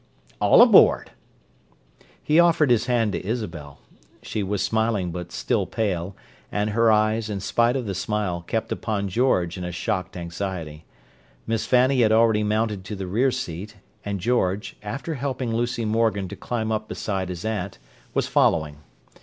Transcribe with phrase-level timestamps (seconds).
[0.39, 1.11] "All aboard!"
[2.23, 3.77] He offered his hand to Isabel.
[4.23, 6.15] She was smiling but still pale,
[6.51, 10.85] and her eyes, in spite of the smile, kept upon George in a shocked anxiety.
[11.45, 16.27] Miss Fanny had already mounted to the rear seat, and George, after helping Lucy Morgan
[16.29, 17.77] to climb up beside his aunt,
[18.15, 18.77] was following.